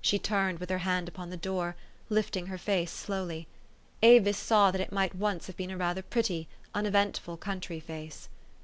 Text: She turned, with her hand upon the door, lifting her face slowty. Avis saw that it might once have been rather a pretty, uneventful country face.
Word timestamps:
She 0.00 0.18
turned, 0.18 0.58
with 0.58 0.68
her 0.68 0.78
hand 0.78 1.06
upon 1.06 1.30
the 1.30 1.36
door, 1.36 1.76
lifting 2.08 2.46
her 2.46 2.58
face 2.58 2.90
slowty. 2.90 3.46
Avis 4.02 4.36
saw 4.36 4.72
that 4.72 4.80
it 4.80 4.90
might 4.90 5.14
once 5.14 5.46
have 5.46 5.56
been 5.56 5.78
rather 5.78 6.00
a 6.00 6.02
pretty, 6.02 6.48
uneventful 6.74 7.36
country 7.36 7.78
face. 7.78 8.28